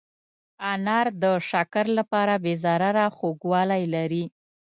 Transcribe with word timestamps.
انار 0.73 1.07
د 1.21 1.23
شکر 1.49 1.85
لپاره 1.97 2.33
بې 2.43 2.53
ضرره 2.63 3.05
خوږوالی 3.17 3.83
لري. 3.95 4.23